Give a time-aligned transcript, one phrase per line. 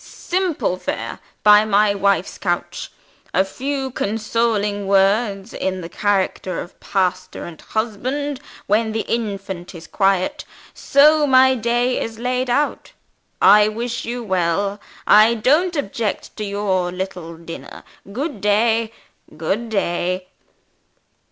[0.03, 2.91] Simple fare, by my wife's couch;
[3.35, 9.85] a few consoling words, in the character of pastor and husband, when the infant is
[9.85, 10.43] quiet.
[10.73, 12.93] So my day is laid out.
[13.43, 14.81] I wish you well.
[15.05, 17.83] I don't object to your little dinner.
[18.11, 18.91] Good day!
[19.37, 20.29] good day!"